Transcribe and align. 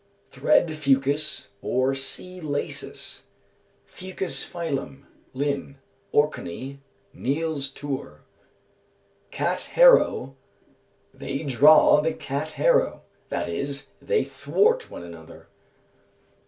_Thread 0.31 0.65
fucus, 0.71 1.49
or 1.61 1.93
sea 1.93 2.41
laces. 2.41 3.25
Fucus 3.85 4.43
filum 4.43 5.03
(LINN.), 5.35 5.77
Orkney, 6.11 6.79
"Neill's 7.13 7.69
Tour." 7.69 8.21
Cat 9.29 9.61
Harrow. 9.75 10.35
"They 11.13 11.43
draw 11.43 12.01
the 12.01 12.15
Cat 12.15 12.53
Harrow" 12.53 13.03
that 13.29 13.47
is, 13.47 13.89
they 14.01 14.23
thwart 14.23 14.89
one 14.89 15.03
another. 15.03 15.49